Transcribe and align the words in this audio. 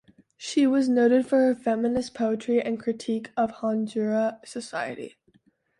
She 0.35 0.65
was 0.65 0.89
noted 0.89 1.27
for 1.27 1.37
her 1.45 1.53
feminist 1.53 2.15
poetry 2.15 2.59
and 2.59 2.79
critique 2.79 3.29
of 3.37 3.51
Honduran 3.57 4.43
society. 4.43 5.15